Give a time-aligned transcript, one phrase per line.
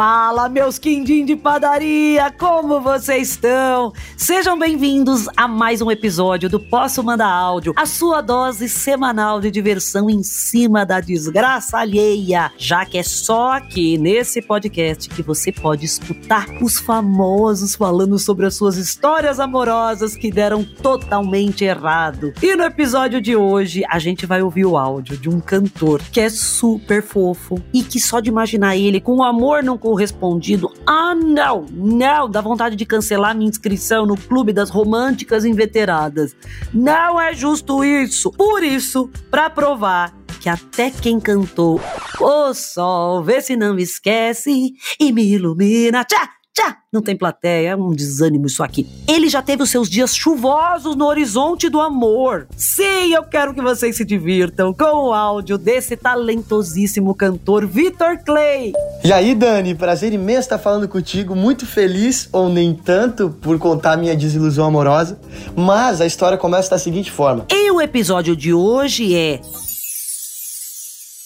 [0.00, 3.92] Fala, meus quindim de padaria, como vocês estão?
[4.16, 9.50] Sejam bem-vindos a mais um episódio do Posso Mandar Áudio, a sua dose semanal de
[9.50, 15.52] diversão em cima da desgraça alheia, já que é só aqui nesse podcast que você
[15.52, 22.32] pode escutar os famosos falando sobre as suas histórias amorosas que deram totalmente errado.
[22.42, 26.20] E no episódio de hoje, a gente vai ouvir o áudio de um cantor que
[26.20, 30.72] é super fofo e que só de imaginar ele com amor não correspondido.
[30.86, 36.36] Ah, não, não, dá vontade de cancelar minha inscrição no Clube das Românticas Inveteradas.
[36.72, 38.30] Não é justo isso.
[38.30, 41.80] Por isso, para provar que até quem cantou
[42.20, 46.04] O Sol, vê se não me esquece e me ilumina.
[46.04, 46.39] Tchá!
[46.52, 46.78] Tchá!
[46.92, 48.84] Não tem plateia, é um desânimo isso aqui.
[49.06, 52.48] Ele já teve os seus dias chuvosos no horizonte do amor.
[52.56, 58.72] Sim, eu quero que vocês se divirtam com o áudio desse talentosíssimo cantor Vitor Clay.
[59.04, 61.36] E aí, Dani, prazer imenso estar falando contigo.
[61.36, 65.20] Muito feliz, ou nem tanto, por contar minha desilusão amorosa.
[65.54, 67.46] Mas a história começa da seguinte forma.
[67.48, 69.40] E o episódio de hoje é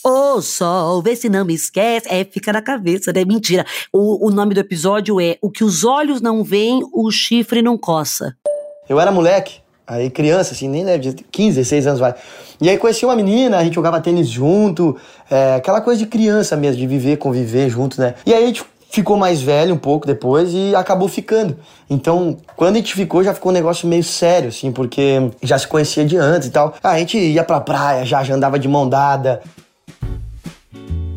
[0.06, 2.06] Ô oh, sol, vê se não me esquece.
[2.10, 3.24] É, fica na cabeça, né?
[3.24, 3.64] Mentira.
[3.90, 7.78] O, o nome do episódio é O que os olhos não veem, o chifre não
[7.78, 8.36] coça.
[8.86, 12.14] Eu era moleque, aí criança, assim, nem leve, 15, 16 anos vai.
[12.60, 14.94] E aí conheci uma menina, a gente jogava tênis junto,
[15.30, 18.14] é, aquela coisa de criança mesmo, de viver, conviver junto, né?
[18.26, 21.56] E aí a gente ficou mais velho um pouco depois e acabou ficando.
[21.88, 25.66] Então, quando a gente ficou, já ficou um negócio meio sério, assim, porque já se
[25.66, 26.74] conhecia de antes e tal.
[26.82, 29.40] A gente ia pra praia, já, já andava de mão dada.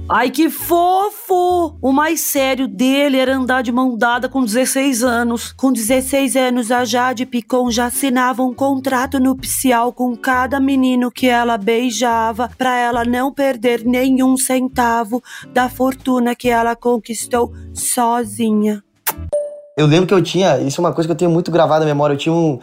[0.09, 1.75] Ai, que fofo!
[1.81, 5.51] O mais sério dele era andar de mão dada com 16 anos.
[5.51, 11.27] Com 16 anos, a Jade Picon já assinava um contrato nupcial com cada menino que
[11.27, 15.21] ela beijava para ela não perder nenhum centavo
[15.53, 18.81] da fortuna que ela conquistou sozinha.
[19.75, 21.85] Eu lembro que eu tinha, isso é uma coisa que eu tenho muito gravado na
[21.85, 22.59] memória, eu tinha um,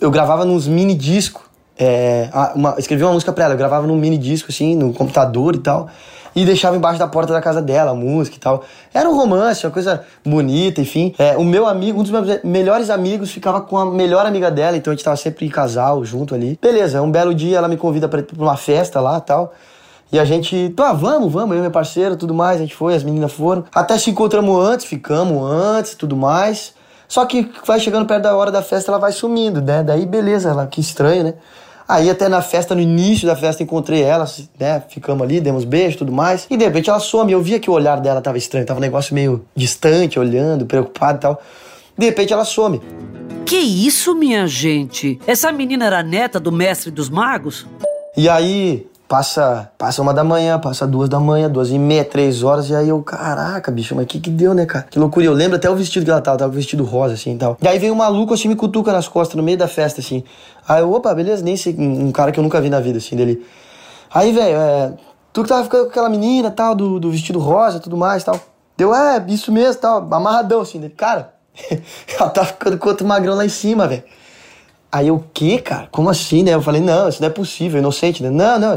[0.00, 1.42] eu gravava nos mini discos,
[1.78, 5.54] é, uma, escrevi uma música pra ela, eu gravava num mini disco assim, no computador
[5.54, 5.88] e tal
[6.38, 8.62] e deixava embaixo da porta da casa dela música e tal.
[8.94, 11.12] Era um romance, uma coisa bonita, enfim.
[11.18, 14.76] É, o meu amigo, um dos meus melhores amigos, ficava com a melhor amiga dela,
[14.76, 16.56] então a gente tava sempre em casal junto ali.
[16.62, 19.52] Beleza, um belo dia ela me convida pra uma festa lá tal.
[20.12, 22.94] E a gente, tá, vamos, vamos, eu e meu parceiro, tudo mais, a gente foi,
[22.94, 23.64] as meninas foram.
[23.74, 26.72] Até se encontramos antes, ficamos antes, tudo mais.
[27.08, 29.82] Só que vai chegando perto da hora da festa, ela vai sumindo, né?
[29.82, 31.34] Daí beleza, ela que estranho, né?
[31.88, 34.26] Aí até na festa, no início da festa, encontrei ela,
[34.60, 34.82] né?
[34.90, 36.46] Ficamos ali, demos beijo e tudo mais.
[36.50, 37.32] E de repente ela some.
[37.32, 41.16] Eu via que o olhar dela tava estranho, tava um negócio meio distante, olhando, preocupado
[41.16, 41.42] e tal.
[41.96, 42.82] De repente ela some.
[43.46, 45.18] Que isso, minha gente?
[45.26, 47.66] Essa menina era neta do mestre dos magos?
[48.14, 52.42] E aí, Passa, passa uma da manhã, passa duas da manhã, duas e meia, três
[52.42, 54.84] horas, e aí eu, caraca, bicho, mas que que deu, né, cara?
[54.90, 55.24] Que loucura.
[55.24, 57.56] Eu lembro até o vestido que ela tava, tava vestido rosa, assim e tal.
[57.62, 60.22] E aí veio um maluco, assim, me cutuca nas costas, no meio da festa, assim.
[60.68, 63.16] Aí eu, opa, beleza, nem sei, um cara que eu nunca vi na vida, assim,
[63.16, 63.46] dele.
[64.12, 64.92] Aí, velho, é,
[65.32, 68.38] tu que tava ficando com aquela menina, tal, do, do vestido rosa tudo mais, tal.
[68.76, 70.92] Deu, é, isso mesmo, tal, amarradão, assim, dele.
[70.94, 71.32] Cara,
[72.20, 74.04] ela tá ficando com outro magrão lá em cima, velho.
[74.90, 75.88] Aí eu, o quê, cara?
[75.90, 76.54] Como assim, né?
[76.54, 78.30] Eu falei, não, isso não é possível, inocente, né?
[78.30, 78.76] Não, não,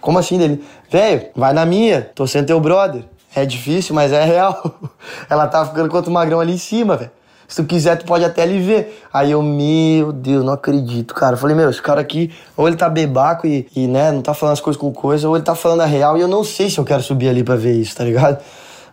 [0.00, 0.62] como assim dele?
[0.90, 3.04] Velho, vai na minha, tô sendo teu brother.
[3.34, 4.74] É difícil, mas é real.
[5.28, 7.10] Ela tá ficando com outro magrão ali em cima, velho.
[7.46, 9.02] Se tu quiser, tu pode até ali ver.
[9.10, 11.34] Aí eu, meu Deus, não acredito, cara.
[11.34, 14.34] Eu falei, meu, esse cara aqui, ou ele tá bebaco e, e, né, não tá
[14.34, 16.68] falando as coisas com coisa, ou ele tá falando a real e eu não sei
[16.68, 18.38] se eu quero subir ali pra ver isso, tá ligado?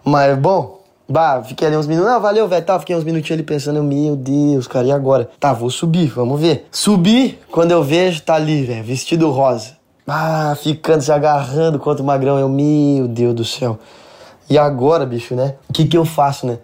[0.06, 2.12] Mas, bom, Bah, fiquei ali uns minutos.
[2.12, 2.66] Não, valeu, velho.
[2.66, 5.30] Tá, fiquei uns minutinhos ali pensando, meu Deus, cara, e agora?
[5.40, 6.68] Tá, vou subir, vamos ver.
[6.72, 9.78] Subi, quando eu vejo, tá ali, velho, vestido rosa.
[10.08, 12.40] Ah, ficando se agarrando contra o magrão.
[12.40, 13.80] Eu, meu Deus do céu.
[14.50, 15.56] E agora, bicho, né?
[15.70, 16.60] O que que eu faço, né?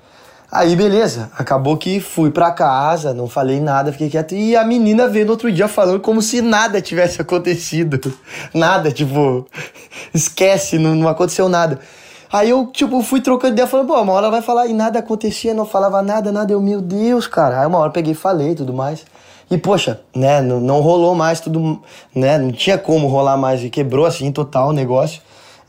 [0.51, 1.31] Aí, beleza.
[1.37, 4.35] Acabou que fui pra casa, não falei nada, fiquei quieto.
[4.35, 8.13] E a menina veio no outro dia falando como se nada tivesse acontecido.
[8.53, 9.47] Nada, tipo,
[10.13, 11.79] esquece, não, não aconteceu nada.
[12.31, 15.53] Aí eu, tipo, fui trocando ideia, falando, pô, uma hora vai falar e nada acontecia,
[15.53, 16.53] não falava nada, nada.
[16.53, 17.59] Eu, meu Deus, cara.
[17.59, 19.05] Aí uma hora eu peguei e falei tudo mais.
[19.49, 21.81] E, poxa, né, não, não rolou mais tudo,
[22.15, 25.21] né, não tinha como rolar mais e quebrou assim total o negócio.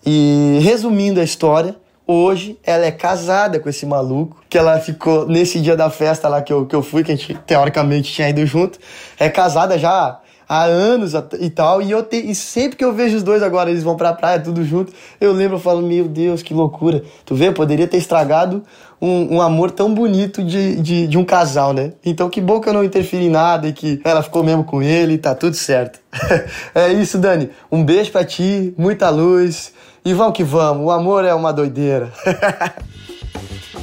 [0.07, 1.75] E resumindo a história,
[2.07, 6.41] hoje ela é casada com esse maluco, que ela ficou nesse dia da festa lá
[6.43, 8.79] que eu, que eu fui, que a gente teoricamente tinha ido junto,
[9.19, 10.21] é casada já
[10.53, 11.81] há anos e tal.
[11.81, 14.39] E, eu te, e sempre que eu vejo os dois agora, eles vão pra praia,
[14.39, 17.03] tudo junto, eu lembro, eu falo, meu Deus, que loucura.
[17.25, 18.63] Tu vê, poderia ter estragado
[19.01, 21.93] um, um amor tão bonito de, de, de, um casal, né?
[22.05, 24.83] Então que bom que eu não interferi em nada e que ela ficou mesmo com
[24.83, 25.99] ele e tá tudo certo.
[26.75, 27.49] é isso, Dani.
[27.71, 29.73] Um beijo pra ti, muita luz.
[30.05, 32.13] E vamos que vamos, o amor é uma doideira.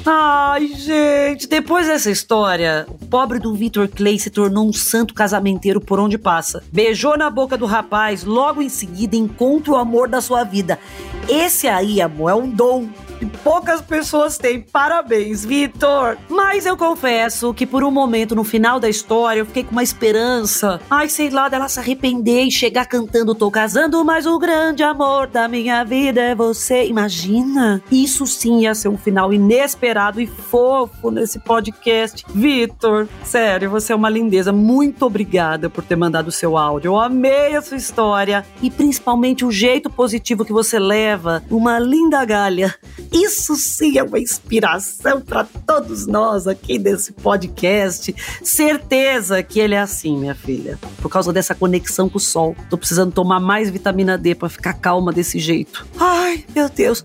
[0.06, 5.82] Ai, gente, depois dessa história, o pobre do Victor Clay se tornou um santo casamenteiro
[5.82, 6.64] por onde passa.
[6.72, 10.80] Beijou na boca do rapaz, logo em seguida encontra o amor da sua vida.
[11.28, 12.88] Esse aí, amor, é um dom
[13.22, 14.62] e poucas pessoas têm.
[14.62, 16.18] Parabéns, Vitor!
[16.30, 19.84] Mas eu confesso que por um momento no final da história eu fiquei com uma
[19.84, 20.80] esperança.
[20.90, 25.28] Ai, sei lá, dela se arrepender e chegar cantando Tô casando, mas o grande amor
[25.28, 26.86] da minha vida é você.
[26.86, 27.82] Imagina?
[27.90, 32.26] Isso sim ia ser um final inesperado e fofo nesse podcast.
[32.34, 34.52] Vitor, sério, você é uma lindeza.
[34.52, 36.90] Muito obrigada por ter mandado o seu áudio.
[36.90, 42.26] Eu amei a sua história e principalmente o jeito positivo que você leva uma linda
[42.26, 42.76] galha
[43.12, 48.16] isso sim é uma inspiração para todos nós aqui desse podcast.
[48.44, 50.78] Certeza que ele é assim, minha filha.
[51.02, 52.56] Por causa dessa conexão com o sol.
[52.70, 55.86] Tô precisando tomar mais vitamina D para ficar calma desse jeito.
[56.00, 57.04] Ai, meu Deus.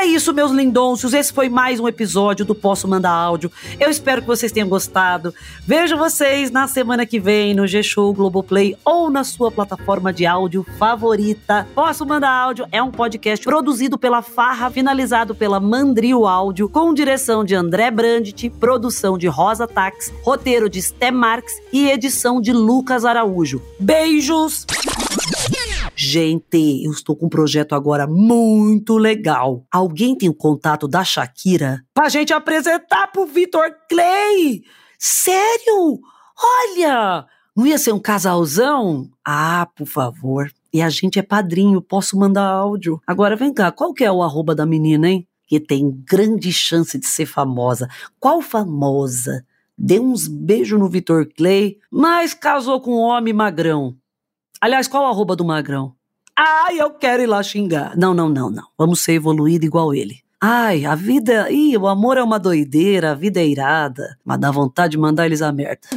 [0.00, 1.12] É isso, meus lindôncios.
[1.12, 3.50] Esse foi mais um episódio do Posso Mandar Áudio.
[3.80, 5.34] Eu espero que vocês tenham gostado.
[5.66, 10.64] Vejo vocês na semana que vem no G-Show Globoplay ou na sua plataforma de áudio
[10.78, 11.66] favorita.
[11.74, 17.44] Posso Mandar Áudio é um podcast produzido pela Farra, finalizado pela Mandrio Áudio, com direção
[17.44, 23.04] de André Brandt, produção de Rosa Tax, roteiro de Sté Marques e edição de Lucas
[23.04, 23.60] Araújo.
[23.80, 24.64] Beijos!
[26.10, 29.66] Gente, eu estou com um projeto agora muito legal.
[29.70, 34.62] Alguém tem o contato da Shakira pra gente apresentar pro Vitor Clay?
[34.98, 36.00] Sério?
[36.42, 37.26] Olha!
[37.54, 39.10] Não ia ser um casalzão?
[39.22, 40.50] Ah, por favor.
[40.72, 43.02] E a gente é padrinho, posso mandar áudio.
[43.06, 45.28] Agora vem cá, qual que é o arroba da menina, hein?
[45.46, 47.86] Que tem grande chance de ser famosa.
[48.18, 49.44] Qual famosa?
[49.76, 53.94] Deu uns beijos no Vitor Clay, mas casou com um homem magrão.
[54.60, 55.97] Aliás, qual o arroba do Magrão?
[56.40, 57.96] Ai, eu quero ir lá xingar.
[57.96, 58.62] Não, não, não, não.
[58.78, 60.20] Vamos ser evoluído igual ele.
[60.40, 61.50] Ai, a vida.
[61.50, 64.16] Ih, o amor é uma doideira, a vida é irada.
[64.24, 65.88] Mas dá vontade de mandar eles a merda.